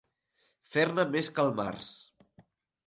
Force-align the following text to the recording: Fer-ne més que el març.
Fer-ne 0.77 1.07
més 1.17 1.31
que 1.37 1.47
el 1.47 1.55
març. 1.61 1.93